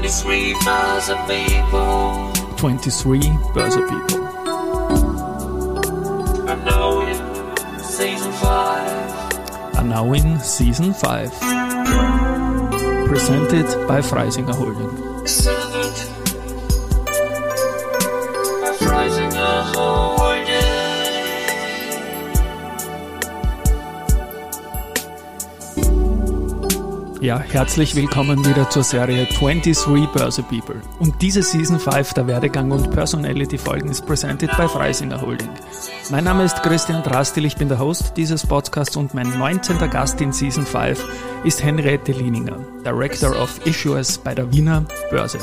[0.00, 2.32] 23 Börse People.
[2.56, 3.20] 23
[3.52, 4.26] Börse People.
[6.48, 9.76] And now in season 5.
[9.76, 11.30] Are now in season 5.
[13.08, 14.88] Presented by Freisinger Holding.
[27.20, 30.76] Ja, herzlich willkommen wieder zur Serie 23 Börse People.
[30.98, 35.50] Und diese Season 5 der Werdegang und Personality Folgen ist presented by Freisinger Holding.
[36.10, 39.78] Mein Name ist Christian Drastil, ich bin der Host dieses Podcasts und mein 19.
[39.90, 41.04] Gast in Season 5
[41.44, 42.56] ist Henriette Lieninger,
[42.86, 45.40] Director of Issuers bei der Wiener Börse.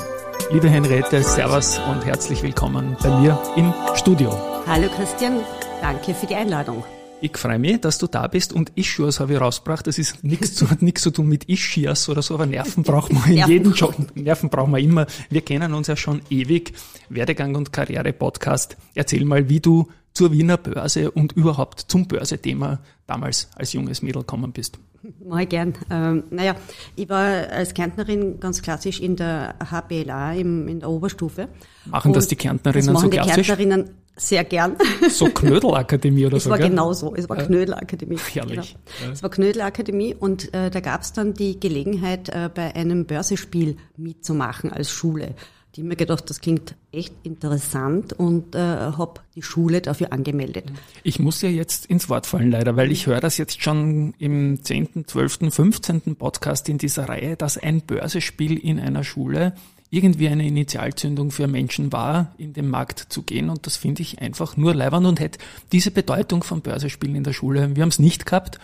[0.51, 4.35] Liebe Henriette, Servus und herzlich willkommen bei mir im Studio.
[4.65, 5.41] Hallo Christian,
[5.83, 6.83] danke für die Einladung.
[7.19, 9.87] Ich freue mich, dass du da bist und Issues habe ich rausgebracht.
[9.87, 13.11] Das ist nichts zu, hat nichts zu tun mit Ischias oder so, aber Nerven braucht
[13.11, 13.95] man in Nerven jedem Job.
[14.13, 15.07] Nerven brauchen wir immer.
[15.31, 16.73] Wir kennen uns ja schon ewig.
[17.09, 18.77] Werdegang und Karriere Podcast.
[18.93, 24.21] Erzähl mal, wie du zur Wiener Börse und überhaupt zum Börsethema damals als junges Mädel
[24.21, 24.77] gekommen bist.
[25.25, 25.73] Mal gern.
[25.89, 26.55] Ähm, naja,
[26.95, 31.47] ich war als Kärntnerin ganz klassisch in der HBLA im, in der Oberstufe.
[31.85, 33.47] Machen das Und die Kärntnerinnen das machen so die klassisch?
[33.47, 34.75] Kärntnerinnen sehr gern.
[35.09, 36.69] So Knödelakademie oder Es so, war gell?
[36.69, 37.15] genau so.
[37.15, 38.17] Es war Knödelakademie.
[38.33, 38.75] Herrlich.
[38.99, 39.13] Genau.
[39.13, 43.77] Es war Knödelakademie und äh, da gab es dann die Gelegenheit, äh, bei einem Börsespiel
[43.95, 45.35] mitzumachen als Schule.
[45.75, 50.65] Die mir gedacht, das klingt echt interessant und äh, habe die Schule dafür angemeldet.
[51.03, 54.63] Ich muss ja jetzt ins Wort fallen leider, weil ich höre das jetzt schon im
[54.63, 56.15] 10., 12., 15.
[56.15, 59.53] Podcast in dieser Reihe, dass ein Börsespiel in einer Schule
[59.89, 63.49] irgendwie eine Initialzündung für Menschen war, in den Markt zu gehen.
[63.49, 65.39] Und das finde ich einfach nur leibend und hätte
[65.71, 68.59] diese Bedeutung von Börsespielen in der Schule, wir haben es nicht gehabt,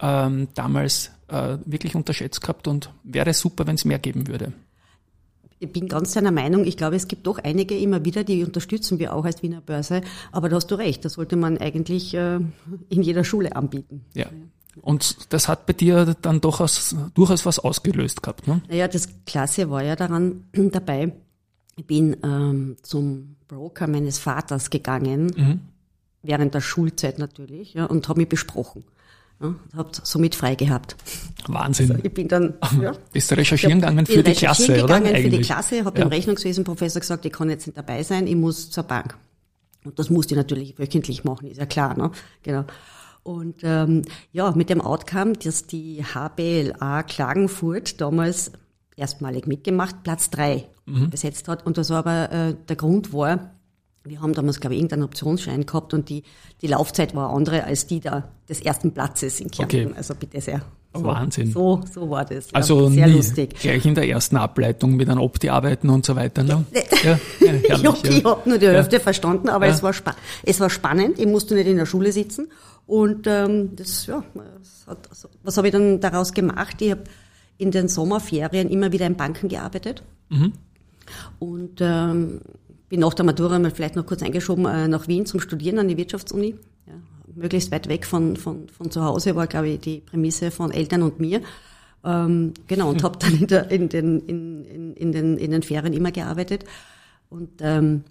[0.00, 4.52] ähm, damals äh, wirklich unterschätzt gehabt und wäre super, wenn es mehr geben würde.
[5.62, 6.64] Ich bin ganz deiner Meinung.
[6.64, 10.00] Ich glaube, es gibt doch einige immer wieder, die unterstützen wir auch als Wiener Börse.
[10.32, 12.36] Aber da hast du recht, das sollte man eigentlich äh,
[12.88, 14.06] in jeder Schule anbieten.
[14.14, 14.26] Ja.
[14.82, 18.46] Und das hat bei dir dann durchaus, durchaus was ausgelöst gehabt.
[18.48, 18.60] Ne?
[18.68, 21.12] Naja, das Klasse war ja daran dabei.
[21.76, 25.60] Ich bin ähm, zum Broker meines Vaters gegangen,
[26.22, 28.84] während der Schulzeit natürlich, ja, und habe mich besprochen.
[29.42, 30.96] Ja, habe somit frei gehabt.
[31.46, 31.98] Wahnsinn.
[32.02, 35.00] Ich bin dann ja, Bist du recherchieren gegangen für die Klasse, oder?
[35.00, 35.40] gegangen für die.
[35.40, 36.04] Klasse, habe Ja.
[36.04, 39.16] dem Rechnungswesenprofessor gesagt, ich kann jetzt nicht dabei sein, ich muss zur Bank.
[39.84, 42.10] Und das musste ich natürlich wöchentlich machen, ist ja klar, ne?
[42.42, 42.64] Genau.
[43.22, 48.52] Und ähm, ja, mit dem Outcome, dass die HBLA Klagenfurt damals
[48.96, 51.10] erstmalig mitgemacht, Platz drei Mhm.
[51.10, 51.64] besetzt hat.
[51.66, 53.50] Und das war aber äh, der Grund war,
[54.02, 56.24] wir haben damals, glaube ich, irgendeinen Optionsschein gehabt und die,
[56.62, 59.86] die Laufzeit war andere als die da des ersten Platzes in Kärnten.
[59.88, 59.94] Okay.
[59.96, 60.62] Also bitte sehr.
[60.92, 61.52] So, Wahnsinn.
[61.52, 62.46] So, so war das.
[62.46, 63.54] Ja, Also sehr nie, lustig.
[63.60, 66.42] gleich in der ersten Ableitung mit einem Opti arbeiten und so weiter.
[66.42, 66.64] Ne?
[67.04, 68.24] Ja, ja, ich habe ja.
[68.24, 69.72] hab nur die Hälfte verstanden, aber Ja.
[69.74, 69.92] es, war
[70.42, 71.20] es war spannend.
[71.20, 72.48] Ich musste nicht in der Schule sitzen.
[72.90, 76.82] Und ähm, das, ja, das hat, also, was habe ich dann daraus gemacht?
[76.82, 77.04] Ich habe
[77.56, 80.02] in den Sommerferien immer wieder in Banken gearbeitet.
[80.28, 80.54] Mhm.
[81.38, 82.40] Und ähm,
[82.88, 85.86] bin nach der Matura mal vielleicht noch kurz eingeschoben äh, nach Wien zum Studieren an
[85.86, 86.56] die Wirtschaftsuni.
[86.88, 86.94] Ja,
[87.32, 91.04] möglichst weit weg von, von, von zu Hause war, glaube ich, die Prämisse von Eltern
[91.04, 91.42] und mir.
[92.02, 95.62] Ähm, genau, und habe dann in, der, in, den, in, in, in, den, in den
[95.62, 96.64] Ferien immer gearbeitet.
[97.28, 98.02] Und ähm,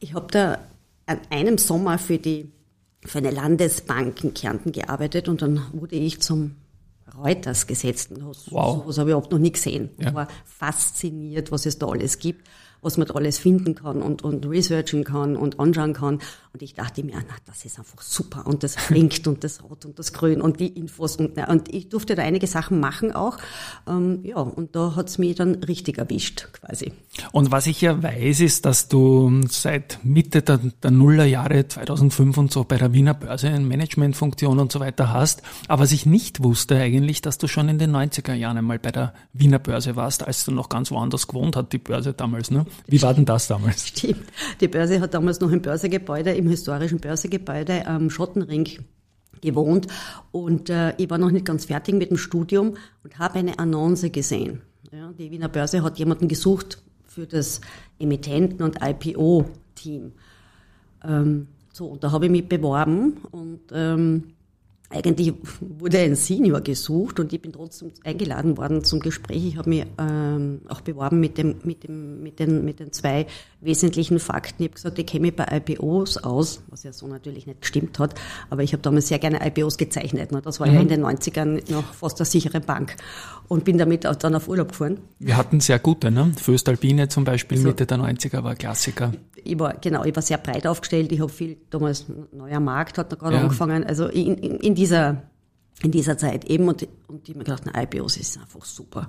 [0.00, 0.60] ich habe da
[1.04, 2.50] an einem Sommer für die
[3.04, 6.56] für eine Landesbank in Kärnten gearbeitet und dann wurde ich zum
[7.18, 8.10] Reuters gesetzt.
[8.12, 8.82] Das, Wow.
[8.82, 9.90] Sowas habe ich überhaupt noch nie gesehen.
[9.98, 10.08] Ja.
[10.08, 12.48] Ich war fasziniert, was es da alles gibt,
[12.82, 16.18] was man da alles finden kann und, und researchen kann und anschauen kann.
[16.52, 18.46] Und ich dachte mir, na, das ist einfach super.
[18.46, 21.16] Und das blinkt und das Rot und das Grün und die Infos.
[21.16, 23.38] Und, und ich durfte da einige Sachen machen auch.
[23.88, 26.92] Ähm, ja, und da hat's mich dann richtig erwischt, quasi.
[27.30, 32.52] Und was ich ja weiß, ist, dass du seit Mitte der, der Nullerjahre 2005 und
[32.52, 35.42] so bei der Wiener Börse eine Managementfunktion und so weiter hast.
[35.68, 38.90] Aber was ich nicht wusste eigentlich, dass du schon in den 90er Jahren einmal bei
[38.90, 42.50] der Wiener Börse warst, als du noch ganz woanders gewohnt hat, die Börse damals.
[42.50, 42.66] Ne?
[42.86, 43.88] Wie war denn das damals?
[43.88, 44.24] Stimmt.
[44.60, 48.68] Die Börse hat damals noch im Börsegebäude, im historischen Börsegebäude am Schottenring
[49.40, 49.86] gewohnt
[50.30, 54.10] und äh, ich war noch nicht ganz fertig mit dem Studium und habe eine Annonce
[54.10, 54.62] gesehen.
[54.92, 57.60] Ja, die Wiener Börse hat jemanden gesucht für das
[57.98, 60.12] Emittenten- und IPO-Team.
[61.04, 64.34] Ähm, so, und da habe ich mich beworben und ähm,
[64.92, 69.44] eigentlich wurde ein Senior gesucht und ich bin trotzdem eingeladen worden zum Gespräch.
[69.46, 73.26] Ich habe mich ähm, auch beworben mit, dem, mit, dem, mit, den, mit den zwei
[73.60, 74.62] wesentlichen Fakten.
[74.62, 77.98] Ich habe gesagt, ich kenne mich bei IPOs aus, was ja so natürlich nicht gestimmt
[77.98, 78.14] hat,
[78.50, 80.32] aber ich habe damals sehr gerne IPOs gezeichnet.
[80.32, 80.42] Ne?
[80.42, 80.74] Das war mhm.
[80.74, 82.96] ja in den 90ern noch fast eine sichere Bank
[83.52, 84.98] und bin damit auch dann auf Urlaub gefahren.
[85.18, 86.32] Wir hatten sehr gute, ne?
[86.38, 89.12] Föstalpine zum Beispiel also, Mitte der 90er war Klassiker.
[89.44, 91.12] Ich war, genau, ich war sehr breit aufgestellt.
[91.12, 93.42] Ich habe viel, damals neuer Markt hat da gerade ja.
[93.42, 93.84] angefangen.
[93.84, 95.24] Also in, in, in dieser,
[95.82, 99.06] in dieser Zeit eben und, und ich habe mir gedacht, na, IPOs ist einfach super.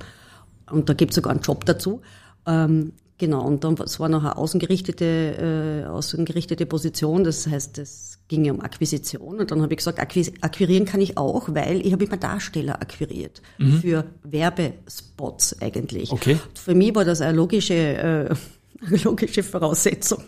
[0.70, 2.02] Und da gibt es sogar einen Job dazu.
[2.46, 2.92] Ähm,
[3.24, 8.50] genau, und dann es war noch eine außengerichtete, äh, außengerichtete Position, das heißt, es ging
[8.52, 12.18] um Akquisition und dann habe ich gesagt, akquirieren kann ich auch, weil ich habe immer
[12.18, 13.80] Darsteller akquiriert mhm.
[13.80, 16.12] für Werbespots eigentlich.
[16.12, 16.38] Okay.
[16.54, 18.36] Für mich war das eine logische, äh,
[18.86, 20.24] eine logische Voraussetzung.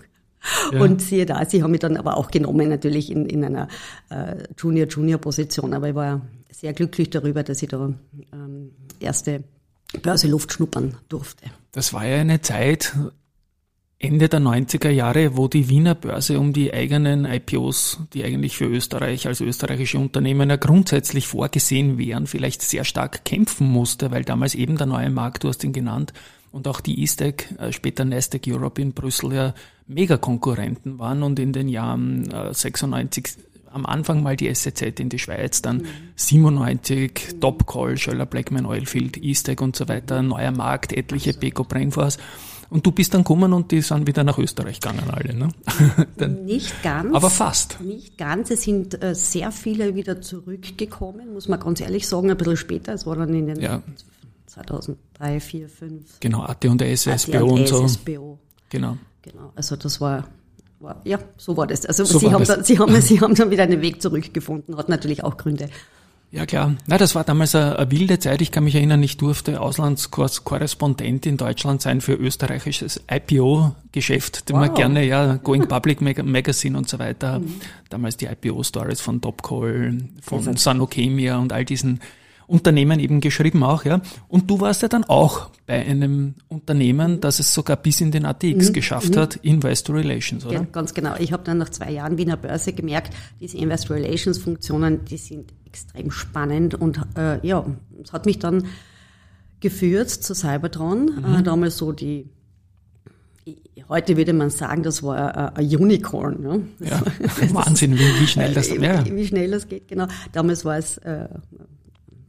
[0.71, 0.81] Ja.
[0.81, 3.67] Und siehe da, sie haben mich dann aber auch genommen, natürlich in, in einer
[4.09, 5.73] äh, Junior-Junior-Position.
[5.73, 6.21] Aber ich war
[6.51, 7.91] sehr glücklich darüber, dass ich da
[8.31, 9.43] ähm, erste
[10.03, 11.45] Börseluft schnuppern durfte.
[11.75, 12.95] Das war ja eine Zeit,
[13.99, 18.63] Ende der 90er Jahre, wo die Wiener Börse um die eigenen IPOs, die eigentlich für
[18.63, 24.55] Österreich als österreichische Unternehmen ja grundsätzlich vorgesehen wären, vielleicht sehr stark kämpfen musste, weil damals
[24.55, 26.13] eben der neue Markt, du hast ihn genannt,
[26.53, 29.53] und auch die ISTEC, äh, später Nasdaq Europe in Brüssel ja
[29.87, 35.19] Megakonkurrenten waren und in den Jahren 96 äh, am Anfang mal die SZ in die
[35.19, 35.85] Schweiz, dann mhm.
[36.15, 42.17] 97 Topcall, Schöller Blackman Oilfield, ISTEC und so weiter, neuer Markt, etliche Beko Brainforce.
[42.69, 45.49] Und du bist dann gekommen und die sind wieder nach Österreich gegangen alle, ne?
[46.17, 47.13] dann, nicht ganz.
[47.13, 47.79] Aber fast.
[47.81, 48.49] Nicht ganz.
[48.49, 52.93] Es sind äh, sehr viele wieder zurückgekommen, muss man ganz ehrlich sagen, ein bisschen später.
[52.93, 53.83] Es war dann in den ja.
[54.47, 56.19] 2003, 4, 5.
[56.21, 57.85] Genau, AT und SSBO und, so.
[57.85, 58.39] SSBO.
[58.69, 58.97] Genau.
[59.21, 60.27] Genau, also das war,
[60.79, 61.85] war ja, so war das.
[61.85, 62.47] Also so sie, haben das.
[62.47, 65.69] Dann, sie, haben, sie haben dann wieder einen Weg zurückgefunden, hat natürlich auch Gründe.
[66.31, 68.41] Ja klar, na das war damals eine, eine wilde Zeit.
[68.41, 74.59] Ich kann mich erinnern, ich durfte Auslandskorrespondent in Deutschland sein für österreichisches IPO-Geschäft, wow.
[74.59, 77.39] man gerne ja Going Public Magazine und so weiter.
[77.39, 77.61] Mhm.
[77.89, 82.01] Damals die IPO-Stories von Topcall, von Sanochemia und all diesen
[82.47, 84.01] Unternehmen eben geschrieben auch, ja.
[84.27, 88.25] Und du warst ja dann auch bei einem Unternehmen, das es sogar bis in den
[88.25, 88.73] ATX mhm.
[88.73, 89.19] geschafft mhm.
[89.19, 90.55] hat, Investor Relations, oder?
[90.55, 91.15] Ja, ganz genau.
[91.19, 95.53] Ich habe dann nach zwei Jahren Wiener Börse gemerkt, diese Investor Relations Funktionen, die sind
[95.65, 97.65] extrem spannend und äh, ja,
[98.03, 98.67] es hat mich dann
[99.59, 101.35] geführt zu Cybertron, mhm.
[101.35, 102.29] äh, damals so die
[103.87, 106.41] Heute würde man sagen, das war ein Unicorn.
[106.41, 106.61] Ne?
[106.79, 106.99] Ja,
[107.53, 109.05] Wahnsinn, wie, wie, schnell das ja.
[109.05, 110.07] Wie, wie schnell das geht, genau.
[110.31, 111.27] Damals war es äh,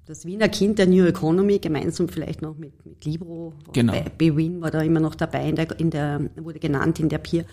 [0.06, 3.53] das Wiener Kind der New Economy, gemeinsam vielleicht noch mit, mit Libro.
[3.73, 3.93] Genau.
[4.17, 7.44] Bewin war da immer noch dabei, in der, in der, wurde genannt in der Peer.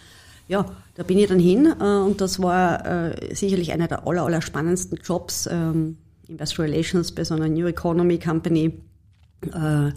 [0.47, 0.65] Ja,
[0.95, 4.41] da bin ich dann hin äh, und das war äh, sicherlich einer der aller, aller
[4.41, 5.97] spannendsten Jobs, ähm,
[6.27, 8.79] Investor Relations bei so einer New Economy Company,
[9.51, 9.91] äh,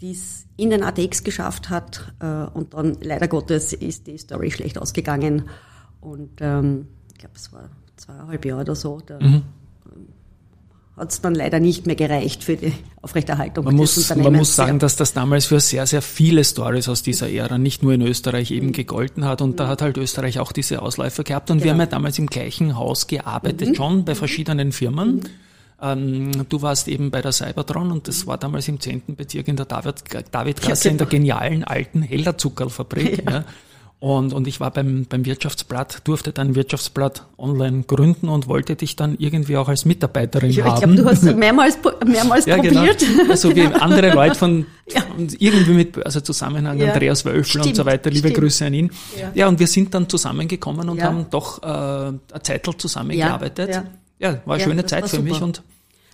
[0.00, 4.50] die es in den ATX geschafft hat äh, und dann leider Gottes ist die Story
[4.50, 5.44] schlecht ausgegangen
[6.00, 8.98] und ähm, ich glaube, es war zweieinhalb Jahre oder so.
[9.06, 9.42] Da, mhm
[10.96, 14.16] hat es dann leider nicht mehr gereicht für die Aufrechterhaltung man des muss.
[14.16, 17.82] Man muss sagen, dass das damals für sehr, sehr viele Stories aus dieser Ära, nicht
[17.82, 18.72] nur in Österreich eben mhm.
[18.72, 19.40] gegolten hat.
[19.40, 19.56] Und mhm.
[19.56, 21.50] da hat halt Österreich auch diese Ausläufer gehabt.
[21.50, 21.64] Und genau.
[21.64, 23.74] wir haben ja damals im gleichen Haus gearbeitet, mhm.
[23.74, 25.16] schon bei verschiedenen Firmen.
[25.16, 25.22] Mhm.
[25.80, 29.16] Ähm, du warst eben bei der Cybertron und das war damals im 10.
[29.16, 30.92] Bezirk in der David, Davidgasse ja, genau.
[30.92, 33.22] in der genialen alten Hellerzuckerlfabrik.
[33.26, 33.32] Ja.
[33.32, 33.44] ja.
[34.02, 38.96] Und, und ich war beim, beim Wirtschaftsblatt, durfte dann Wirtschaftsblatt online gründen und wollte dich
[38.96, 40.74] dann irgendwie auch als Mitarbeiterin ich, haben.
[40.74, 42.80] Ich glaube, du hast mehrmals, mehrmals ja, genau.
[42.80, 42.98] probiert.
[42.98, 43.30] Genau.
[43.30, 45.02] Also wie andere Leute von ja.
[45.38, 46.92] irgendwie mit Börse Zusammenhang, ja.
[46.92, 48.42] Andreas Wölfel und so weiter, liebe stimmt.
[48.42, 48.90] Grüße an ihn.
[49.16, 49.30] Ja.
[49.34, 53.70] ja, und wir sind dann zusammengekommen und haben doch äh, eine Zeit zusammengearbeitet.
[53.70, 53.84] Ja,
[54.18, 54.40] ja.
[54.44, 55.22] war eine schöne Zeit für super.
[55.22, 55.62] mich und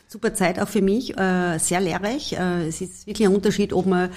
[0.08, 2.34] Super Zeit auch für mich, äh, sehr lehrreich.
[2.34, 4.10] Äh, es ist wirklich ein Unterschied, ob man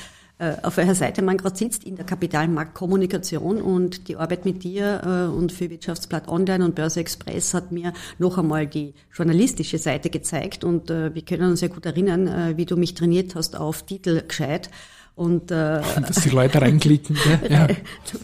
[0.63, 5.36] auf welcher Seite man gerade sitzt in der Kapitalmarktkommunikation und die Arbeit mit dir äh,
[5.36, 10.63] und für Wirtschaftsblatt Online und Börse Express hat mir noch einmal die journalistische Seite gezeigt
[10.63, 14.21] und äh, wir können uns sehr gut erinnern, wie du mich trainiert hast auf Titel
[14.27, 14.69] gescheit.
[15.15, 17.17] Und, äh, Dass die Leute reinklicken,
[17.48, 17.67] ja.
[17.67, 17.75] ja.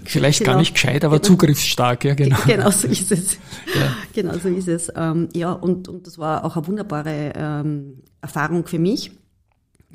[0.06, 0.54] Vielleicht genau.
[0.54, 2.38] gar nicht gescheit, aber zugriffsstark, ja, genau.
[2.48, 3.34] Genau so ist es.
[3.76, 3.96] Ja.
[4.14, 4.92] Genau so ist es.
[4.96, 9.12] Ähm, ja, und, und das war auch eine wunderbare ähm, Erfahrung für mich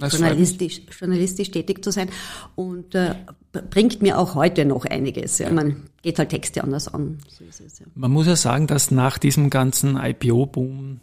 [0.08, 2.08] journalistisch, journalistisch tätig zu sein
[2.54, 3.14] und äh,
[3.52, 5.38] bringt mir auch heute noch einiges.
[5.38, 5.50] Ja.
[5.50, 7.18] Man geht halt Texte anders an.
[7.28, 7.86] So es, ja.
[7.94, 11.00] Man muss ja sagen, dass nach diesem ganzen IPO-Boom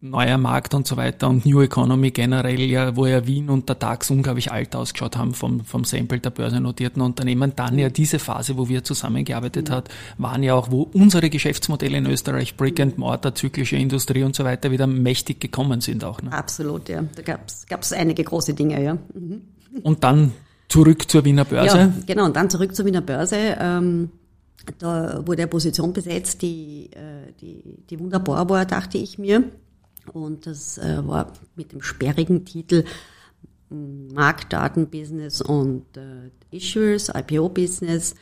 [0.00, 3.74] neuer Markt und so weiter und New Economy generell, ja, wo ja Wien und der
[3.76, 7.52] DAX unglaublich alt ausgeschaut haben vom, vom Sample der börsennotierten Unternehmen.
[7.56, 12.06] Dann ja diese Phase, wo wir zusammengearbeitet hat, waren ja auch, wo unsere Geschäftsmodelle in
[12.06, 16.22] Österreich, Brick and Mortar, zyklische Industrie und so weiter wieder mächtig gekommen sind auch.
[16.22, 16.32] Ne?
[16.32, 17.02] Absolut, ja.
[17.16, 18.94] Da gab es einige große Dinge, ja.
[19.14, 19.42] Mhm.
[19.82, 20.32] Und dann
[20.68, 21.76] zurück zur Wiener Börse.
[21.76, 23.56] Ja, genau, und dann zurück zur Wiener Börse.
[23.58, 24.10] Ähm,
[24.78, 29.44] da wurde eine Position besetzt, die, äh, die, die wunderbar war, dachte ich mir.
[30.12, 32.84] Und das äh, war mit dem sperrigen Titel
[33.70, 38.14] Marktdatenbusiness und äh, Issuers, IPO-Business.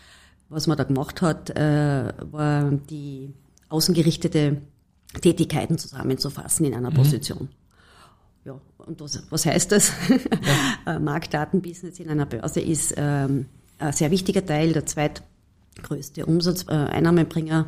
[0.49, 3.33] Was man da gemacht hat, äh, war die
[3.69, 4.63] außengerichtete
[5.21, 6.95] Tätigkeiten zusammenzufassen in einer mhm.
[6.95, 7.49] Position.
[8.45, 9.93] Ja, und was, was heißt das?
[10.87, 10.99] Ja.
[11.01, 13.47] Marktdatenbusiness in einer Börse ist ähm,
[13.79, 17.67] ein sehr wichtiger Teil, der zweitgrößte Umsatz, äh, Einnahmebringer,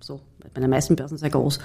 [0.00, 0.20] so
[0.52, 1.60] bei den meisten Börsen sehr groß.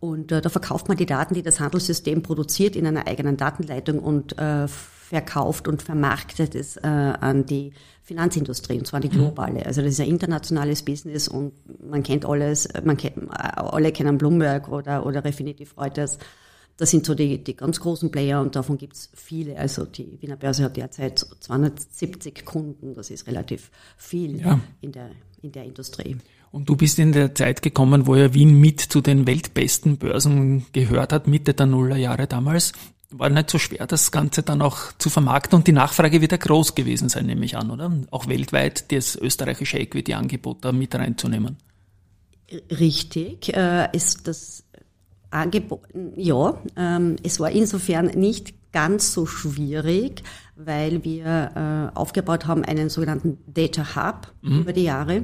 [0.00, 3.98] Und äh, da verkauft man die Daten, die das Handelssystem produziert, in einer eigenen Datenleitung
[3.98, 9.12] und äh, verkauft und vermarktet es äh, an die Finanzindustrie, und zwar die mhm.
[9.12, 9.66] globale.
[9.66, 11.52] Also das ist ein internationales Business und
[11.82, 16.18] man kennt alles, man kennt, alle kennen Bloomberg oder, oder Refinitiv Reuters.
[16.76, 19.58] Das sind so die, die ganz großen Player und davon gibt's viele.
[19.58, 24.60] Also die Wiener Börse hat derzeit 270 Kunden, das ist relativ viel ja.
[24.80, 25.10] in, der,
[25.42, 26.16] in der Industrie.
[26.50, 30.66] Und du bist in der Zeit gekommen, wo ja Wien mit zu den weltbesten Börsen
[30.72, 32.72] gehört hat, Mitte der Nullerjahre damals.
[33.10, 36.38] War nicht so schwer, das Ganze dann auch zu vermarkten und die Nachfrage wird ja
[36.38, 37.90] groß gewesen sein, nehme ich an, oder?
[38.10, 41.56] Auch weltweit das österreichische Equity-Angebot da mit reinzunehmen.
[42.70, 44.64] Richtig, äh, ist das
[45.30, 45.82] Angebot,
[46.16, 50.22] ja, ähm, es war insofern nicht ganz so schwierig,
[50.58, 54.60] weil wir äh, aufgebaut haben einen sogenannten Data Hub mhm.
[54.60, 55.22] über die Jahre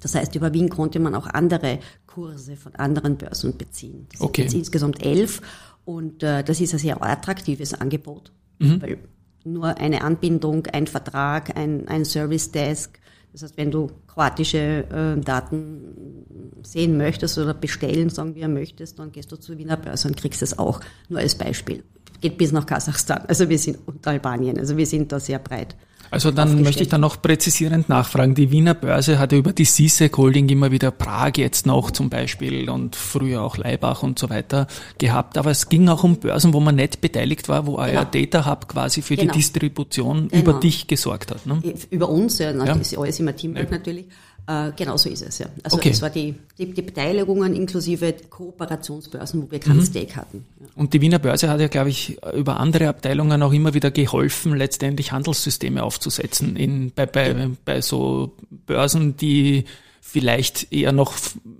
[0.00, 4.06] das heißt, über Wien konnte man auch andere Kurse von anderen Börsen beziehen.
[4.12, 4.48] Das okay.
[4.48, 5.40] sind insgesamt elf
[5.84, 8.82] und äh, das ist ein sehr attraktives Angebot, mhm.
[8.82, 8.98] weil
[9.44, 12.98] nur eine Anbindung, ein Vertrag, ein, ein Service Desk.
[13.38, 16.24] Das heißt, wenn du kroatische äh, Daten
[16.64, 20.42] sehen möchtest oder bestellen, sagen wir möchtest, dann gehst du zur Wiener Börse und kriegst
[20.42, 20.80] es auch.
[21.08, 21.84] Nur als Beispiel.
[22.20, 23.26] Geht bis nach Kasachstan.
[23.28, 24.58] Also wir sind und Albanien.
[24.58, 25.76] Also wir sind da sehr breit.
[26.10, 28.34] Also dann möchte ich da noch präzisierend nachfragen.
[28.34, 32.70] Die Wiener Börse hatte über die CISEC Holding immer wieder Prag jetzt noch zum Beispiel
[32.70, 34.66] und früher auch Leibach und so weiter
[34.98, 35.36] gehabt.
[35.38, 37.88] Aber es ging auch um Börsen, wo man nicht beteiligt war, wo genau.
[37.88, 39.32] euer Data Hub quasi für genau.
[39.32, 40.42] die Distribution genau.
[40.42, 41.46] über dich gesorgt hat.
[41.46, 41.62] Ne?
[41.90, 42.64] Über uns, ja, ja.
[42.64, 43.76] das ist alles immer Teamwork ja.
[43.78, 44.06] natürlich.
[44.48, 45.46] Äh, genau so ist es, ja.
[45.62, 45.90] Also okay.
[45.90, 49.84] es war die, die, die Beteiligungen inklusive Kooperationsbörsen, wo wir keinen mhm.
[49.84, 50.46] Stake hatten.
[50.58, 50.66] Ja.
[50.74, 54.56] Und die Wiener Börse hat ja, glaube ich, über andere Abteilungen auch immer wieder geholfen,
[54.56, 57.50] letztendlich Handelssysteme aufzusetzen in, bei, bei, ja.
[57.66, 59.66] bei so Börsen, die
[60.00, 61.12] vielleicht eher noch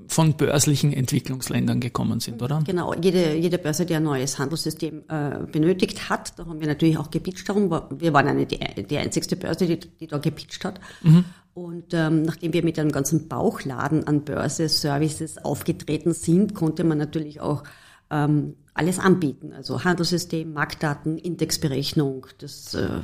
[0.06, 2.62] von börslichen Entwicklungsländern gekommen sind, oder?
[2.64, 6.96] Genau, jede, jede Börse, die ein neues Handelssystem äh, benötigt hat, da haben wir natürlich
[6.96, 7.70] auch gepitcht darum.
[7.90, 10.80] Wir waren eine, die, die einzigste Börse, die, die da gepitcht hat.
[11.02, 11.26] Mhm.
[11.58, 17.40] Und ähm, nachdem wir mit einem ganzen Bauchladen an Börse-Services aufgetreten sind, konnte man natürlich
[17.40, 17.64] auch
[18.10, 19.52] ähm, alles anbieten.
[19.52, 23.00] Also Handelssystem, Marktdaten, Indexberechnung, das äh,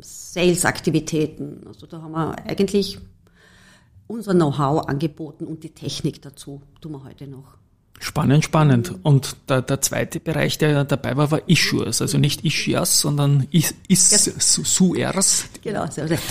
[0.00, 1.66] Sales-Aktivitäten.
[1.66, 3.00] Also da haben wir eigentlich
[4.06, 7.58] unser Know-how angeboten und die Technik dazu tun wir heute noch.
[8.04, 8.94] Spannend, spannend.
[9.02, 12.02] Und der, der zweite Bereich, der dabei war, war Issuers.
[12.02, 15.46] Also nicht Issuers, sondern Is, is Suers.
[15.62, 15.86] Genau.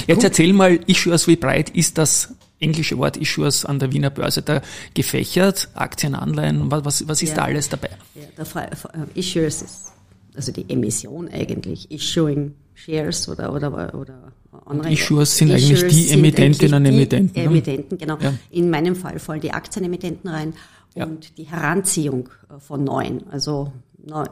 [0.06, 4.44] Jetzt erzähl mal, Issuers, wie breit ist das englische Wort Issuers an der Wiener Börse
[4.44, 4.62] da
[4.94, 5.70] gefächert?
[5.74, 7.90] Aktien, Anleihen, was, was ist ja, da alles dabei?
[8.14, 8.72] Ja, der
[9.16, 9.92] äh, Issuers ist
[10.36, 14.32] also die Emission eigentlich, Issuing Shares oder, oder, oder
[14.68, 14.94] andere.
[14.94, 17.42] Issuers sind Issuers eigentlich die Emittentinnen und Emittenten.
[17.42, 17.50] Ne?
[17.50, 18.20] Emittenten, genau.
[18.20, 18.32] Ja.
[18.52, 20.54] In meinem Fall fallen die Aktienemittenten rein
[20.96, 21.06] ja.
[21.06, 24.26] und die Heranziehung äh, von neuen, also neu,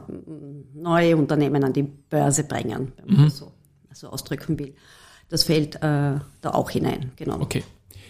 [0.74, 3.24] neue Unternehmen an die Börse bringen, wenn man mhm.
[3.24, 3.52] das so
[3.88, 4.74] also ausdrücken will.
[5.28, 7.40] Das fällt äh, da auch hinein, genau.
[7.40, 7.62] Okay.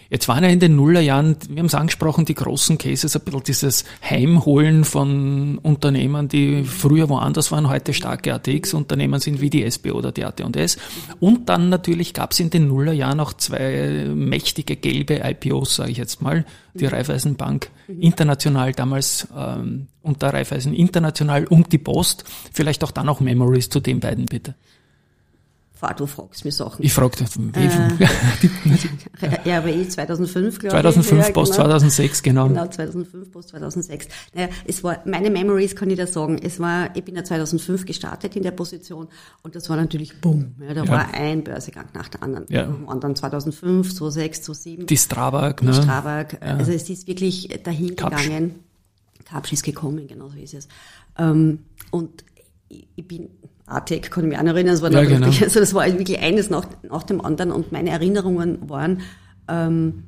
[0.09, 3.43] Jetzt waren ja in den Nullerjahren, wir haben es angesprochen, die großen Cases, ein bisschen
[3.43, 9.91] dieses Heimholen von Unternehmen, die früher woanders waren, heute starke ATX-Unternehmen sind wie die SB
[9.91, 10.77] oder die AT&S.
[11.19, 15.97] Und dann natürlich gab es in den Nullerjahren auch zwei mächtige gelbe IPOs, sage ich
[15.97, 17.69] jetzt mal, die Raiffeisenbank
[17.99, 22.25] international damals ähm, und der Raiffeisen international und die Post.
[22.51, 24.55] Vielleicht auch dann noch Memories zu den beiden bitte.
[25.91, 26.85] Du fragst mir Sachen.
[26.85, 27.27] Ich frag dich.
[27.35, 31.33] Äh, ja, aber ich 2005, glaube 2005, ich.
[31.33, 31.63] Post genau.
[31.65, 32.47] 2006, genau.
[32.47, 34.07] Genau, 2005, Post 2006.
[34.33, 36.39] Naja, es war, meine Memories kann ich da sagen.
[36.41, 39.07] Es war, ich bin ja 2005 gestartet in der Position
[39.41, 40.55] und das war natürlich boom.
[40.61, 40.89] Ja, da ja.
[40.89, 42.45] war ein Börsegang nach der anderen.
[42.49, 42.65] Ja.
[42.65, 44.85] Und dann 2005, 2006, 2007.
[44.85, 45.71] Die Strabag, ne?
[45.71, 46.37] Die Strabag.
[46.41, 46.57] Ja.
[46.57, 48.55] Also es ist wirklich dahin gegangen.
[49.25, 50.67] Kapsch ist gekommen, genau so ist es.
[51.17, 51.59] Ähm,
[51.91, 52.23] und
[52.95, 53.29] ich bin
[53.65, 55.27] ATEC, kann ich mich auch noch erinnern, das war Ja, genau.
[55.27, 59.01] richtig, also das war wirklich eines nach, nach dem anderen und meine Erinnerungen waren
[59.47, 60.03] ähm,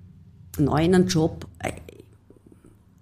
[0.57, 1.71] neu in einem Job, äh,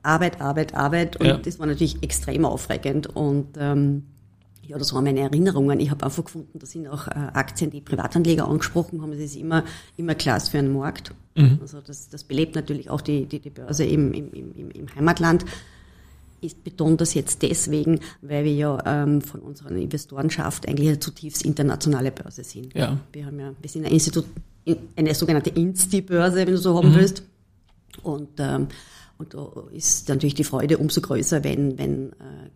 [0.03, 1.37] Arbeit, Arbeit, Arbeit und Ja.
[1.37, 4.03] das war natürlich extrem aufregend und ähm,
[4.65, 5.79] ja, das waren meine Erinnerungen.
[5.81, 9.11] Ich habe einfach gefunden, da sind auch äh, Aktien, die Privatanleger angesprochen haben.
[9.11, 9.63] Es ist immer,
[9.97, 11.13] immer Klasse für einen Markt.
[11.61, 15.43] Also das, das belebt natürlich auch die, die, die Börse im, im, im, im Heimatland.
[16.43, 21.43] Ich betone das jetzt deswegen, weil wir ja ähm, von unserer Investorenschaft eigentlich eine zutiefst
[21.43, 22.73] internationale Börse sind.
[22.75, 22.99] Ja.
[23.11, 24.25] Wir haben ja, wir sind eine, Institut,
[24.95, 27.23] eine sogenannte Insti-Börse, wenn du so haben willst.
[28.01, 28.67] Und, ähm,
[29.17, 32.49] und da ist natürlich die Freude umso größer, wenn, wenn äh,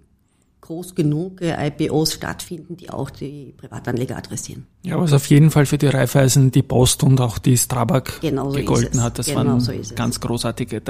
[0.62, 4.66] groß genug äh, IPOs stattfinden, die auch die Privatanleger adressieren.
[4.84, 8.50] Ja, was auf jeden Fall für die Raiffeisen, die Post und auch die Strabag Genau
[8.50, 9.20] so gegolten hat.
[9.20, 10.82] Das Genau waren so ganz großartige.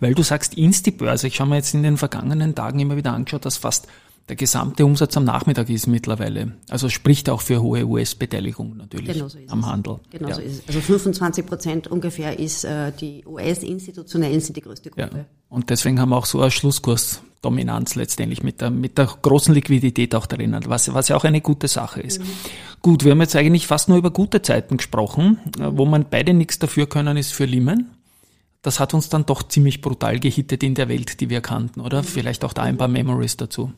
[0.00, 3.44] Weil du sagst Insti-Börse, ich habe mir jetzt in den vergangenen Tagen immer wieder angeschaut,
[3.44, 3.88] dass fast
[4.30, 6.52] der gesamte Umsatz am Nachmittag ist mittlerweile.
[6.68, 9.66] Also spricht auch für hohe US-Beteiligung natürlich Genau so am es.
[9.66, 9.98] Handel.
[10.10, 10.34] Genau ja.
[10.36, 10.68] so ist es.
[10.68, 15.08] Also 25 Prozent ungefähr ist äh, die US-Institutionellen sind die größte Ja.
[15.08, 15.26] Gruppe.
[15.48, 20.14] Und deswegen haben wir auch so eine Schlusskursdominanz letztendlich mit der, mit der großen Liquidität
[20.14, 22.20] auch drinnen, was, was ja auch eine gute Sache ist.
[22.82, 26.34] Gut, wir haben jetzt eigentlich fast nur über gute Zeiten gesprochen, äh, wo man beide
[26.34, 27.90] nichts dafür können, ist für Lehman.
[28.62, 32.04] Das hat uns dann doch ziemlich brutal gehittet in der Welt, die wir kannten, oder?
[32.04, 33.72] Vielleicht auch da ein paar Memories dazu.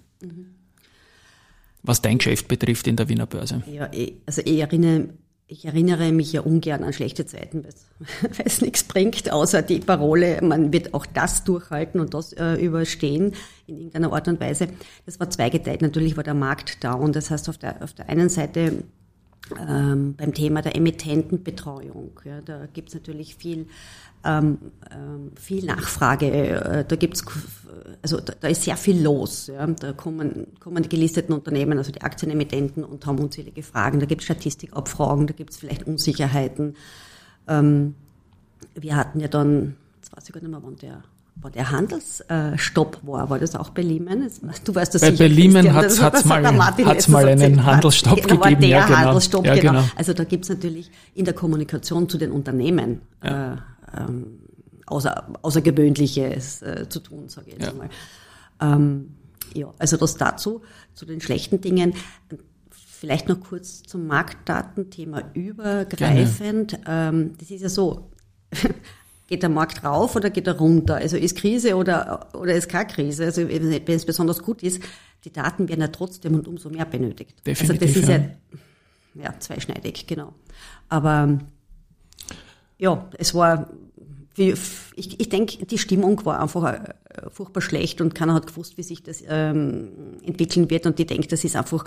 [1.82, 3.62] Was dein Geschäft betrifft in der Wiener Börse.
[3.66, 5.08] Ja, ich, also ich erinnere,
[5.52, 10.40] ich erinnere mich ja ungern an schlechte Zeiten, weil es nichts bringt, außer die Parole,
[10.42, 13.34] man wird auch das durchhalten und das äh, überstehen
[13.66, 14.68] in irgendeiner Art und Weise.
[15.06, 15.82] Das war zweigeteilt.
[15.82, 17.12] Natürlich war der Markt down.
[17.12, 18.84] Das heißt, auf der, auf der einen Seite
[19.68, 22.20] ähm, beim Thema der Emittentenbetreuung.
[22.24, 23.66] Ja, da gibt's natürlich viel,
[24.24, 24.58] ähm,
[24.90, 26.30] ähm, viel Nachfrage.
[26.30, 27.24] Äh, da gibt's,
[28.02, 29.48] also da, da ist sehr viel los.
[29.48, 29.66] Ja.
[29.66, 34.00] Da kommen, kommen die gelisteten Unternehmen, also die Aktienemittenten und haben unzählige Fragen.
[34.00, 36.76] Da gibt's Statistikabfragen, da gibt's vielleicht Unsicherheiten.
[37.48, 37.94] Ähm,
[38.74, 41.02] wir hatten ja dann, jetzt weiß ich gar nicht mehr, wann der
[41.36, 44.28] wann der Handelsstopp war, war das auch bei Lehman?
[44.64, 47.64] Du weißt das Bei- sicher, bei Lehman hat mal- der Martin hat's mal einen.
[47.64, 48.98] Handelsstopp Genau, war gegeben, Der ja, genau.
[48.98, 49.72] Handelsstopp, Ja, genau.
[49.72, 49.84] genau.
[49.96, 53.56] Also da gibt's natürlich in der Kommunikation zu den Unternehmen äh,
[53.96, 54.38] ähm,
[54.86, 57.72] außer, Außergewöhnliches äh, zu tun, sage ich jetzt Ja.
[57.72, 57.88] mal.
[58.60, 59.14] Ähm,
[59.54, 60.62] ja, also das dazu,
[60.94, 61.94] zu den schlechten Dingen.
[62.70, 66.78] Vielleicht noch kurz zum Marktdatenthema übergreifend.
[66.86, 68.10] Ähm, das ist ja so,
[69.32, 70.96] geht der Markt rauf oder geht er runter?
[70.96, 73.24] Also ist Krise oder, oder ist keine Krise?
[73.24, 74.82] Also wenn es besonders gut ist,
[75.24, 77.34] die Daten werden ja trotzdem und umso mehr benötigt.
[77.46, 78.08] Definitiv, also das ist
[79.16, 79.22] ja.
[79.22, 80.34] ja, zweischneidig, genau.
[80.90, 81.38] Aber
[82.76, 83.70] ja, es war,
[84.36, 86.94] ich, ich denke, die Stimmung war einfach äh,
[87.30, 90.84] furchtbar schlecht und keiner hat gewusst, wie sich das ähm, entwickeln wird.
[90.84, 91.86] Und ich denke, das ist einfach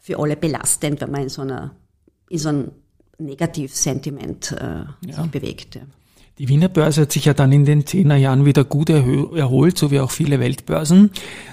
[0.00, 1.74] für alle belastend, wenn man in so einer,
[2.30, 2.70] in so einem
[3.18, 5.22] Negativsentiment äh, Ja.
[5.22, 5.74] sich bewegt.
[5.74, 5.82] Ja.
[6.38, 9.98] Die Wiener Börse hat sich ja dann in den Zehnerjahren wieder gut erholt, so wie
[9.98, 11.10] auch viele Weltbörsen.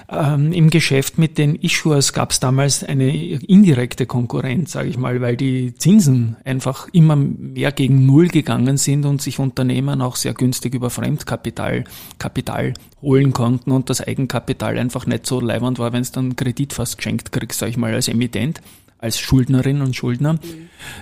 [0.08, 5.20] Ähm, Im Geschäft mit den Issuers gab es damals eine indirekte Konkurrenz, sage ich mal,
[5.20, 10.34] weil die Zinsen einfach immer mehr gegen Null gegangen sind und sich Unternehmen auch sehr
[10.34, 11.82] günstig über Fremdkapital
[12.18, 16.72] Kapital holen konnten und das Eigenkapital einfach nicht so leibend war, wenn es dann Kredit
[16.72, 18.60] fast geschenkt kriegst, sage ich mal, als Emittent
[18.98, 20.38] als Schuldnerin und Schuldner.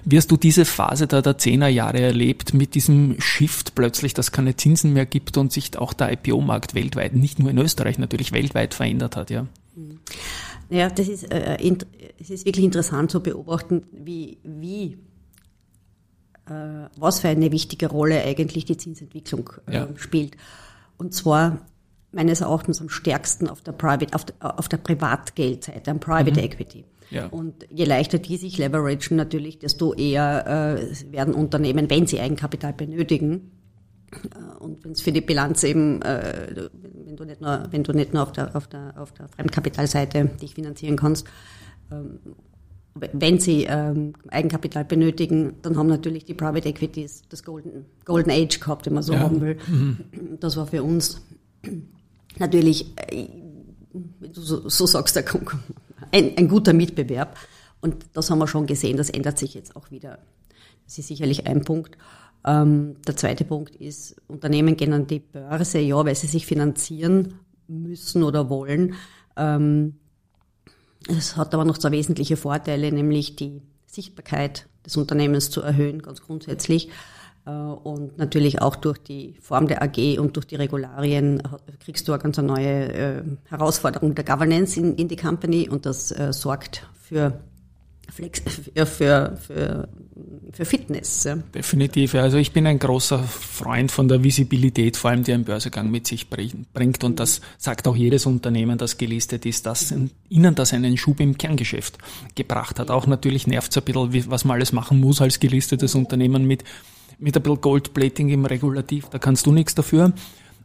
[0.05, 4.57] Wie hast du diese Phase da der Zehnerjahre erlebt mit diesem Shift plötzlich, dass keine
[4.57, 8.75] Zinsen mehr gibt und sich auch der IPO-Markt weltweit, nicht nur in Österreich, natürlich weltweit
[8.75, 9.47] verändert hat, ja?
[10.71, 11.57] Ja, das ist, äh,
[12.19, 14.99] es ist wirklich interessant zu beobachten, wie, wie
[16.47, 19.89] äh, was für eine wichtige Rolle eigentlich die Zinsentwicklung äh, Ja.
[19.97, 20.37] spielt.
[20.97, 21.67] Und zwar
[22.13, 26.85] meines Erachtens am stärksten auf der Private, auf der, auf der Privatgeldseite, am Private Equity.
[27.15, 27.27] Ja.
[27.29, 32.73] Und je leichter die sich leveragen natürlich, desto eher äh, werden Unternehmen, wenn sie Eigenkapital
[32.73, 33.53] benötigen,
[34.13, 36.69] äh, und wenn es für die Bilanz eben, äh,
[37.07, 40.31] wenn du nicht nur, wenn du nicht nur auf der, auf der, auf der Fremdkapitalseite
[40.43, 41.27] dich finanzieren kannst,
[41.93, 42.19] ähm,
[43.13, 48.61] wenn sie ähm, Eigenkapital benötigen, dann haben natürlich die Private Equities das Golden, Golden Age
[48.61, 49.19] gehabt, wenn man so Ja.
[49.21, 49.57] haben will.
[50.39, 51.21] Das war für uns
[52.39, 53.27] natürlich, äh,
[54.21, 55.45] wenn du so, so sagst, der Kon-
[56.15, 57.37] ein, ein guter Mitbewerb.
[57.81, 60.19] Und das haben wir schon gesehen, das ändert sich jetzt auch wieder.
[60.87, 61.99] Das ist sicherlich ein Punkt.
[62.47, 67.41] Ähm, der zweite Punkt ist, Unternehmen gehen an die Börse, ja, weil sie sich finanzieren
[67.67, 68.95] müssen oder wollen.
[69.37, 69.97] Ähm,
[71.09, 76.23] es hat aber noch zwei wesentliche Vorteile, nämlich die Sichtbarkeit des Unternehmens zu erhöhen, ganz
[76.23, 76.91] grundsätzlich.
[77.47, 81.43] Äh, und natürlich auch durch die Form der AG und durch die Regularien
[81.85, 86.11] kriegst du eine ganz neue äh, Herausforderung der Governance in, in die Company und das
[86.11, 87.39] äh, sorgt für
[88.11, 88.41] Flex,
[88.75, 89.89] für, für, für,
[90.53, 91.29] für Fitness.
[91.55, 92.15] Definitiv.
[92.15, 96.07] Also ich bin ein großer Freund von der Visibilität, vor allem die ein Börsegang mit
[96.07, 97.05] sich bringt.
[97.05, 99.93] Und das sagt auch jedes Unternehmen, das gelistet ist, dass
[100.29, 101.99] ihnen das einen Schub im Kerngeschäft
[102.35, 102.91] gebracht hat.
[102.91, 106.63] Auch natürlich nervt es ein bisschen, was man alles machen muss als gelistetes Unternehmen mit,
[107.19, 109.09] mit ein bisschen Goldplating im Regulativ.
[109.11, 110.13] Da kannst du nichts dafür.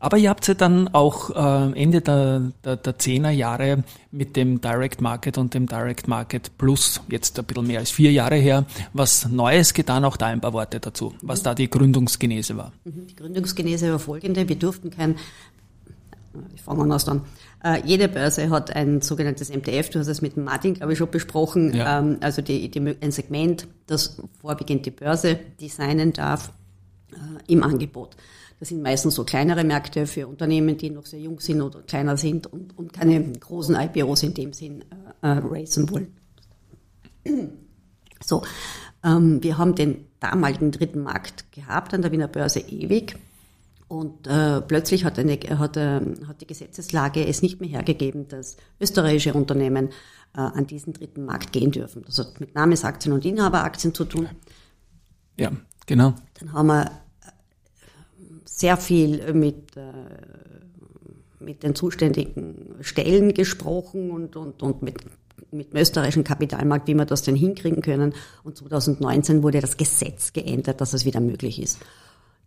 [0.02, 4.62] Aber ihr habt ja dann auch äh, Ende der, der, der 10er Jahre mit dem
[4.62, 8.66] Direct Market und dem Direct Market Plus, jetzt ein bisschen mehr als vier Jahre her,
[8.94, 10.06] was Neues getan.
[10.06, 12.72] Auch da ein paar Worte dazu, was da die Gründungsgenese war.
[12.86, 13.08] Mhm.
[13.08, 14.48] Die Gründungsgenese war folgende.
[14.48, 15.16] Wir durften kein,
[16.56, 17.22] ich fange anders an.
[17.64, 21.12] Äh, jede Börse hat ein sogenanntes MTF, du hast es mit Martin, glaube ich, schon
[21.12, 22.00] besprochen, ja.
[22.00, 26.54] ähm, also die, die, ein Segment, das vorwiegend die Börse designen darf
[27.12, 28.16] äh, im Angebot.
[28.60, 32.18] Das sind meistens so kleinere Märkte für Unternehmen, die noch sehr jung sind oder kleiner
[32.18, 34.84] sind und, und keine großen IPOs in dem Sinn
[35.22, 36.14] äh, äh, racen wollen.
[38.22, 38.44] So,
[39.04, 43.18] ähm, wir haben den damaligen dritten Markt gehabt an der Wiener Börse ewig.
[43.90, 48.56] Und äh, plötzlich hat, eine, hat, äh, hat die Gesetzeslage es nicht mehr hergegeben, dass
[48.80, 49.90] österreichische Unternehmen
[50.36, 52.04] äh, an diesen dritten Markt gehen dürfen.
[52.06, 54.30] Das hat mit Namensaktien und Inhaberaktien zu tun.
[55.38, 55.52] Ja,
[55.88, 56.14] genau.
[56.40, 56.92] Dann haben wir
[58.46, 59.92] sehr viel mit, äh,
[61.40, 64.98] mit den zuständigen Stellen gesprochen und, und, und mit,
[65.52, 68.14] mit dem österreichischen Kapitalmarkt, wie wir das denn hinkriegen können.
[68.44, 71.80] Und 2019 wurde das Gesetz geändert, dass es wieder möglich ist.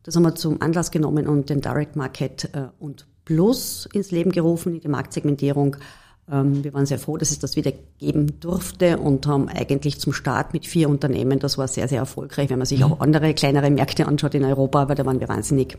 [0.03, 4.33] Das haben wir zum Anlass genommen und den Direct Market äh, und Plus ins Leben
[4.33, 5.77] gerufen, die Marktsegmentierung.
[6.31, 10.13] Ähm, wir waren sehr froh, dass es das wieder geben durfte und haben eigentlich zum
[10.13, 13.71] Start mit vier Unternehmen, das war sehr, sehr erfolgreich, wenn man sich auch andere kleinere
[13.71, 15.79] Märkte anschaut in Europa, aber da waren wir wahnsinnig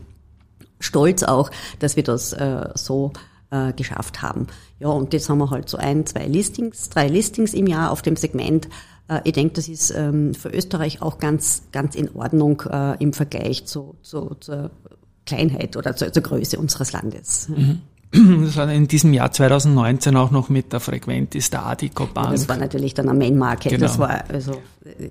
[0.80, 3.12] stolz auch, dass wir das äh, so
[3.50, 4.46] äh, geschafft haben.
[4.78, 8.02] Ja, und jetzt haben wir halt so ein, zwei Listings, drei Listings im Jahr auf
[8.02, 8.68] dem Segment.
[9.08, 13.12] Äh, ich denke, das ist ähm, für Österreich auch ganz, ganz in Ordnung äh, im
[13.12, 14.70] Vergleich zu, zu, zur
[15.26, 17.48] Kleinheit oder zur, zur Größe unseres Landes.
[17.48, 17.82] Mhm.
[18.14, 22.28] War in diesem Jahr 2019 auch noch mit der Frequentis, der Adico Bank.
[22.28, 23.72] Ja, das war natürlich dann am Main Market.
[23.72, 23.86] Genau.
[23.86, 24.62] Das war, also,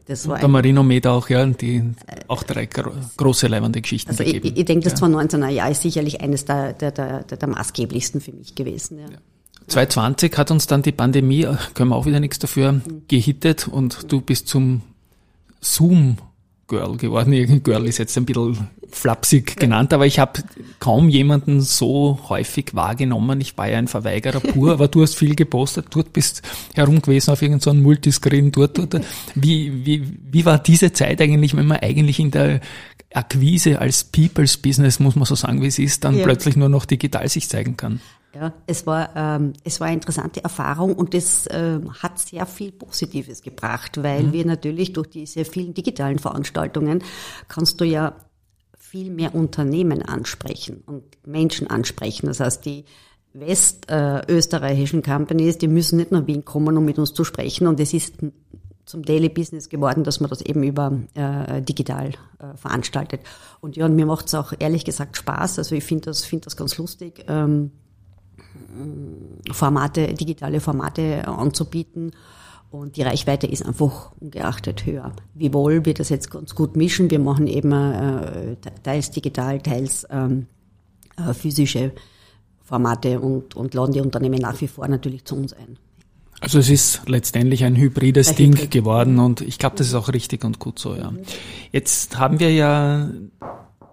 [0.07, 1.83] das war der Marinomed auch, ja, die
[2.27, 4.47] auch drei große leibende Geschichten also gegeben.
[4.47, 5.07] Ich, ich denke, das ja.
[5.07, 8.99] 2019er Jahr ist sicherlich eines der, der, der, der, maßgeblichsten für mich gewesen.
[8.99, 9.05] Ja.
[9.05, 9.17] Ja.
[9.67, 13.03] 2020 hat uns dann die Pandemie, können wir auch wieder nichts dafür, mhm.
[13.07, 14.81] gehittet und du bist zum
[15.61, 16.17] Zoom
[16.67, 17.33] Girl geworden.
[17.33, 20.43] Irgendein Girl ist jetzt ein bisschen flapsig genannt, aber ich habe
[20.79, 23.41] kaum jemanden so häufig wahrgenommen.
[23.41, 26.41] Ich war ja ein Verweigerer pur, aber du hast viel gepostet, dort bist
[26.75, 28.77] herum gewesen auf irgendeinem so Multiscreen dort.
[28.77, 29.01] dort.
[29.35, 32.61] Wie, wie, wie war diese Zeit eigentlich, wenn man eigentlich in der
[33.13, 36.23] Akquise als People's Business, muss man so sagen, wie es ist, dann ja.
[36.23, 37.99] plötzlich nur noch digital sich zeigen kann?
[38.35, 42.71] Ja, es war, ähm, es war eine interessante Erfahrung und es ähm, hat sehr viel
[42.71, 44.33] Positives gebracht, weil mhm.
[44.33, 47.03] wir natürlich durch diese vielen digitalen Veranstaltungen
[47.47, 48.15] kannst du ja
[48.75, 52.25] viel mehr Unternehmen ansprechen und Menschen ansprechen.
[52.25, 52.85] Das heißt, die
[53.33, 57.79] westösterreichischen äh, Companies, die müssen nicht nach Wien kommen, um mit uns zu sprechen und
[57.79, 58.15] es ist
[58.85, 63.21] zum Daily Business geworden, dass man das eben über äh, digital äh, veranstaltet.
[63.61, 65.59] Und ja, und mir macht es auch ehrlich gesagt Spaß.
[65.59, 67.25] Also ich finde das, finde das ganz lustig.
[67.27, 67.71] Ähm,
[69.51, 72.11] Formate, digitale Formate anzubieten.
[72.71, 75.11] Und die Reichweite ist einfach ungeachtet höher.
[75.35, 77.11] Wiewohl wir das jetzt ganz gut mischen.
[77.11, 80.47] Wir machen eben äh, teils digital, teils ähm,
[81.17, 81.91] äh, physische
[82.63, 85.77] Formate und, und laden die Unternehmen nach wie vor natürlich zu uns ein.
[86.39, 88.71] Also es ist letztendlich ein hybrides ein Ding Hybrid.
[88.71, 91.13] geworden und ich glaube, das ist auch richtig und gut so, ja.
[91.71, 93.09] Jetzt haben wir ja,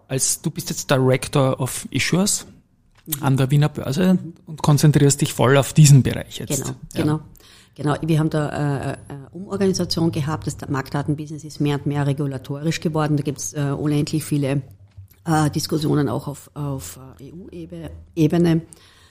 [0.08, 2.46] als du bist jetzt Director of Issuers
[3.20, 6.56] an der Wiener Börse und konzentrierst dich voll auf diesen Bereich jetzt.
[6.56, 7.02] Genau, ja.
[7.02, 7.20] genau.
[7.76, 8.96] Genau, wir haben da äh, äh,
[9.32, 10.46] Umorganisation gehabt.
[10.46, 13.16] Das Marktdatenbusiness ist mehr und mehr regulatorisch geworden.
[13.16, 14.62] Da gibt es äh, unendlich viele
[15.54, 18.62] Diskussionen auch auf, auf EU-Ebene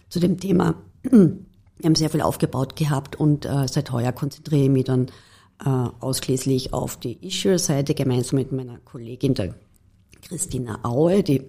[0.09, 0.73] zu dem Thema.
[1.03, 5.11] Wir haben sehr viel aufgebaut gehabt und seit heuer konzentriere ich mich dann
[5.59, 9.53] ausschließlich auf die Issue-Seite gemeinsam mit meiner Kollegin der
[10.23, 11.41] Christina Aue, die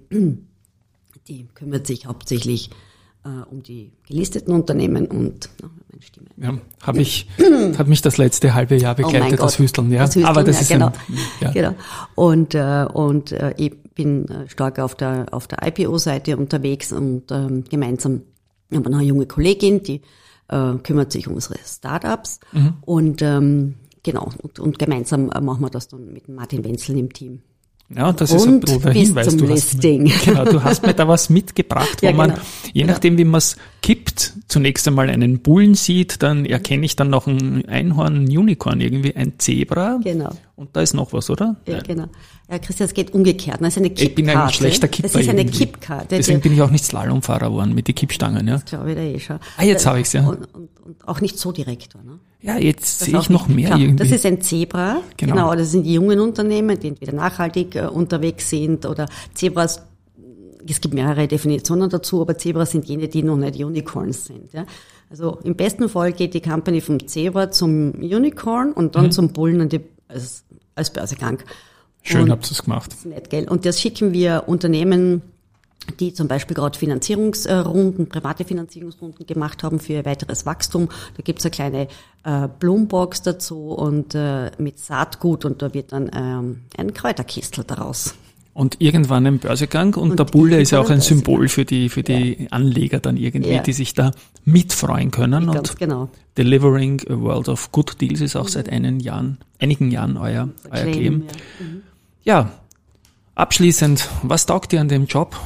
[1.28, 2.70] die kümmert sich hauptsächlich
[3.24, 6.28] äh, um die gelisteten Unternehmen und na, meine Stimme.
[6.36, 7.26] Ja, habe ich,
[7.78, 10.00] hat mich das letzte halbe Jahr oh begleitet, oh das Hüsteln, ja.
[10.00, 10.86] Das Hüsteln, Aber das ja, ist genau.
[10.86, 10.94] Ein,
[11.40, 11.50] ja.
[11.50, 11.74] genau.
[12.14, 17.30] Und äh, und äh, ich bin äh, stark auf der auf der IPO-Seite unterwegs und
[17.30, 18.22] ähm, gemeinsam
[18.72, 20.00] haben wir noch eine junge Kollegin, die
[20.48, 22.74] äh, kümmert sich um unsere Startups mhm.
[22.82, 27.12] und ähm, genau und, und gemeinsam äh, machen wir das dann mit Martin Wenzel im
[27.12, 27.42] Team.
[27.94, 29.28] Ja, das ist ein Und bisschen der Hinweis.
[29.28, 30.08] zum du Listing.
[30.12, 32.42] Hast, genau, du hast mir da was mitgebracht, wo Ja, man, genau.
[32.72, 37.10] je nachdem, wie man es kippt, zunächst einmal einen Bullen sieht, dann erkenne ich dann
[37.10, 39.98] noch ein Einhorn, ein Unicorn, irgendwie ein Zebra.
[40.04, 40.30] Genau.
[40.54, 41.56] Und da ist noch was, oder?
[41.66, 42.06] Ja, genau.
[42.48, 43.60] Ja, Christian, es geht umgekehrt.
[43.60, 45.08] Das ist eine Ich bin ein schlechter Kipper.
[45.08, 45.58] Das ist eine irgendwie.
[45.58, 46.16] Kippkarte.
[46.16, 48.58] Deswegen bin ich auch nicht Slalomfahrer geworden mit den Kippstangen, ja.
[48.58, 49.38] glaube ich da eh schon.
[49.56, 50.26] Ah, jetzt habe ich's, ja.
[50.28, 51.94] Und, und, und auch nicht so direkt.
[51.96, 52.20] Ne?
[52.42, 54.02] Ja, jetzt sehe ich noch mehr Klar, irgendwie.
[54.02, 55.02] Das ist ein Zebra.
[55.16, 55.34] Genau.
[55.34, 55.54] Genau.
[55.54, 59.82] Das sind die jungen Unternehmen, die entweder nachhaltig äh, unterwegs sind oder Zebras.
[60.66, 64.52] Es gibt mehrere Definitionen dazu, aber Zebras sind jene, die noch nicht Unicorns sind.
[64.52, 64.66] Ja?
[65.10, 69.60] Also im besten Fall geht die Company vom Zebra zum Unicorn und dann zum Bullen
[69.60, 71.38] und die, als, als Börsegang.
[71.38, 71.42] Mhm.
[72.02, 72.92] Schön habt ihr es gemacht.
[72.92, 73.48] das ist nett, gell?
[73.48, 75.22] Und das schicken wir Unternehmen,
[75.92, 80.88] die zum Beispiel gerade Finanzierungsrunden, private Finanzierungsrunden gemacht haben für ihr weiteres Wachstum.
[81.16, 81.88] Da gibt's eine kleine
[82.24, 88.14] äh, Bloombox dazu und äh, mit Saatgut und da wird dann ähm, ein Kräuterkistel daraus.
[88.52, 91.88] Und irgendwann ein Börsegang und, Und der Bulle ist ja auch ein Symbol für die,
[91.88, 93.62] für die Anleger dann irgendwie, Ja.
[93.62, 94.10] die sich da
[94.44, 95.50] mitfreuen können.
[95.50, 96.08] Ganz und genau.
[96.36, 100.92] Delivering a World of Good Deals ist auch seit einigen Jahren, einigen Jahren euer, euer
[100.92, 102.42] Claim, ja.
[102.42, 102.50] Ja,
[103.34, 105.36] abschließend, was taugt dir an dem Job?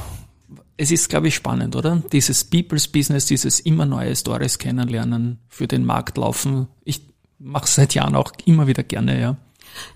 [0.77, 2.01] Es ist, glaube ich, spannend, oder?
[2.11, 6.67] Dieses People's Business, dieses immer neue Stories kennenlernen, für den Markt laufen.
[6.83, 7.01] Ich
[7.39, 9.37] mache seit Jahren auch immer wieder gerne, ja.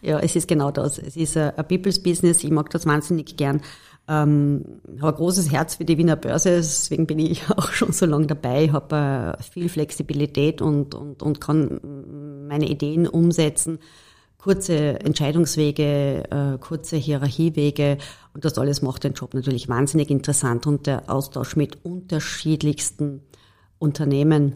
[0.01, 0.97] Ja, es ist genau das.
[0.97, 2.43] Es ist ein People's Business.
[2.43, 3.61] Ich mag das wahnsinnig gern.
[4.07, 4.63] Ähm,
[5.01, 8.25] habe ein großes Herz für die Wiener Börse, deswegen bin ich auch schon so lange
[8.25, 8.65] dabei.
[8.65, 11.79] Ich habe äh, viel Flexibilität und, und, und kann
[12.47, 13.77] meine Ideen umsetzen.
[14.41, 17.97] Kurze Entscheidungswege, äh, kurze Hierarchiewege
[18.33, 23.21] und das alles macht den Job natürlich wahnsinnig interessant und der Austausch mit unterschiedlichsten
[23.79, 24.55] Unternehmen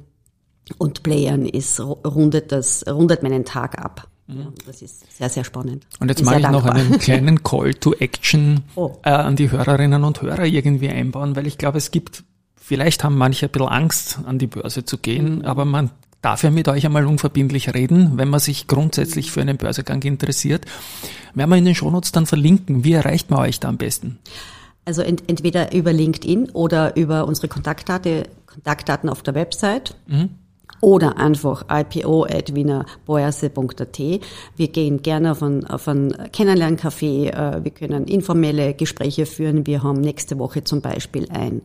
[0.78, 4.08] und Playern ist, rundet das, rundet meinen Tag ab.
[4.28, 5.86] Ja, das ist sehr, sehr spannend.
[6.00, 6.82] Und jetzt mache ich sehr noch dankbar.
[6.86, 8.93] einen kleinen Call to Action Oh.
[9.04, 12.24] äh, an die Hörerinnen und Hörer irgendwie einbauen, weil ich glaube, es gibt,
[12.56, 15.41] vielleicht haben manche ein bisschen Angst, an die Börse zu gehen, Mhm.
[15.46, 15.91] aber man
[16.23, 20.65] darf ja mit euch einmal unverbindlich reden, wenn man sich grundsätzlich für einen Börsegang interessiert.
[21.36, 22.83] Werden wir in den Shownotes dann verlinken.
[22.83, 24.17] Wie erreicht man euch da am besten?
[24.86, 29.95] Also ent, entweder über LinkedIn oder über unsere Kontaktdaten, Kontaktdaten auf der Website.
[30.81, 33.99] Oder einfach ipo.wienerbörse.at.
[34.57, 37.29] Wir gehen gerne auf einen, auf einen Kennenlerncafé.
[37.29, 39.65] äh, Wir können informelle Gespräche führen.
[39.65, 41.62] Wir haben nächste Woche zum Beispiel ein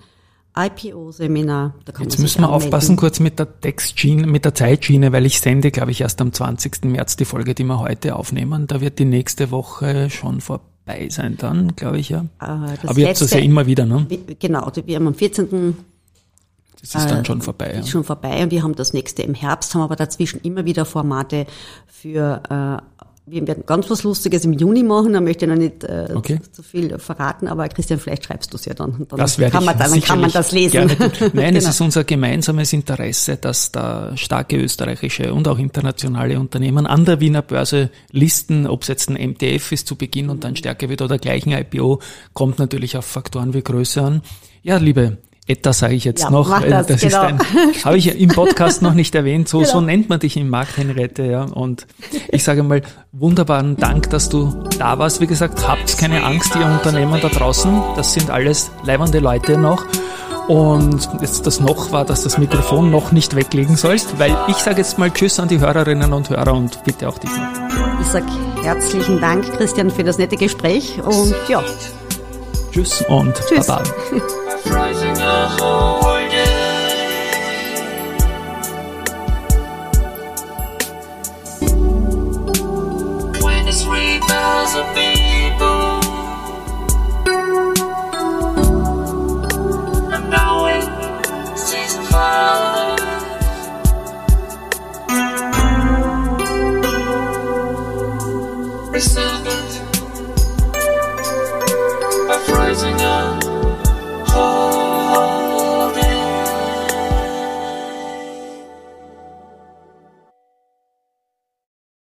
[0.66, 1.74] IPO-Seminar.
[2.00, 2.66] Jetzt müssen wir anmelden.
[2.66, 6.32] aufpassen kurz mit der Textschiene, mit der Zeitschiene, weil ich sende, glaube ich, erst am
[6.32, 6.84] 20.
[6.84, 8.66] März die Folge, die wir heute aufnehmen.
[8.66, 12.22] Da wird die nächste Woche schon vorbei sein dann, glaube ich, ja.
[12.40, 12.44] Äh,
[12.86, 14.06] Aber ihr habt das ja immer wieder, ne?
[14.38, 15.76] Genau, wir haben am 14.
[16.80, 17.80] Das ist dann Äh, schon vorbei, ja.
[17.80, 20.84] ist schon vorbei und wir haben das nächste im Herbst, haben aber dazwischen immer wieder
[20.84, 21.46] Formate
[21.88, 22.97] für, äh,
[23.30, 26.40] wir werden ganz was Lustiges im Juni machen, da möchte ich noch nicht äh, Okay.
[26.42, 29.06] zu, zu viel verraten, aber Christian, vielleicht schreibst du es ja dann.
[29.08, 30.72] Dann Das werde kann ich man, dann, kann man das lesen.
[30.88, 31.30] Gerne tun.
[31.34, 31.70] Nein, es Genau.
[31.70, 37.42] ist unser gemeinsames Interesse, dass da starke österreichische und auch internationale Unternehmen an der Wiener
[37.42, 41.18] Börse listen, ob es jetzt ein MTF ist zu Beginn und dann stärker wird oder
[41.18, 42.00] gleich ein IPO,
[42.32, 44.22] kommt natürlich auf Faktoren wie Größe an.
[44.62, 47.22] Ja, liebe Etta sage ich jetzt Ja, noch, das, das genau.
[47.22, 47.38] ist ein,
[47.84, 49.86] habe ich im Podcast noch nicht erwähnt, so, so Genau.
[49.86, 51.44] nennt man dich im Markt, Henriette, ja.
[51.44, 51.86] Und
[52.30, 52.82] ich sage mal,
[53.12, 55.20] wunderbaren Dank, dass du da warst.
[55.22, 57.80] Wie gesagt, habt keine Angst, ihr Unternehmen da draußen.
[57.96, 59.84] Das sind alles leibende Leute noch.
[60.48, 64.78] Und jetzt das noch war, dass das Mikrofon noch nicht weglegen sollst, weil ich sage
[64.78, 68.00] jetzt mal Tschüss an die Hörerinnen und Hörer und bitte auch dich noch.
[68.00, 68.24] Ich sag
[68.62, 71.62] herzlichen Dank, Christian, für das nette Gespräch und ja,
[72.72, 73.66] Tschüss und Tschüss.
[73.66, 73.82] Baba.
[75.48, 76.07] 和我。